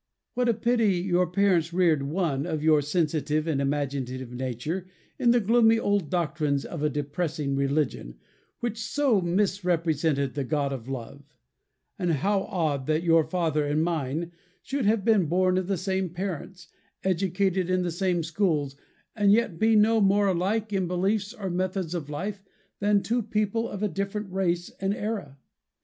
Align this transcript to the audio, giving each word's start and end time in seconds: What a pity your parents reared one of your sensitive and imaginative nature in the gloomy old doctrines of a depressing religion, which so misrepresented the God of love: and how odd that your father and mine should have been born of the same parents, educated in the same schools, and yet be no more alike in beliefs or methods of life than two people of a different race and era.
What 0.33 0.49
a 0.49 0.55
pity 0.55 0.93
your 0.95 1.27
parents 1.29 1.71
reared 1.71 2.01
one 2.01 2.47
of 2.47 2.63
your 2.63 2.81
sensitive 2.81 3.45
and 3.45 3.61
imaginative 3.61 4.31
nature 4.31 4.87
in 5.19 5.29
the 5.29 5.39
gloomy 5.39 5.77
old 5.77 6.09
doctrines 6.09 6.65
of 6.65 6.81
a 6.81 6.89
depressing 6.89 7.55
religion, 7.55 8.17
which 8.61 8.79
so 8.81 9.21
misrepresented 9.21 10.33
the 10.33 10.43
God 10.43 10.73
of 10.73 10.87
love: 10.89 11.21
and 11.99 12.13
how 12.13 12.45
odd 12.49 12.87
that 12.87 13.03
your 13.03 13.23
father 13.23 13.63
and 13.67 13.83
mine 13.83 14.31
should 14.63 14.85
have 14.85 15.05
been 15.05 15.27
born 15.27 15.55
of 15.55 15.67
the 15.67 15.77
same 15.77 16.09
parents, 16.09 16.67
educated 17.03 17.69
in 17.69 17.83
the 17.83 17.91
same 17.91 18.23
schools, 18.23 18.75
and 19.15 19.31
yet 19.31 19.59
be 19.59 19.75
no 19.75 20.01
more 20.01 20.25
alike 20.29 20.73
in 20.73 20.87
beliefs 20.87 21.31
or 21.31 21.51
methods 21.51 21.93
of 21.93 22.09
life 22.09 22.41
than 22.79 23.03
two 23.03 23.21
people 23.21 23.69
of 23.69 23.83
a 23.83 23.87
different 23.87 24.33
race 24.33 24.71
and 24.79 24.95
era. 24.95 25.37